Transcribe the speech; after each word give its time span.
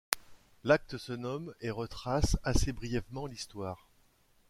L’acte 0.63 0.97
se 0.97 1.13
nomme 1.13 1.53
et 1.61 1.69
retrace 1.69 2.35
assez 2.43 2.71
brièvement 2.73 3.27
l’histoire. 3.27 3.87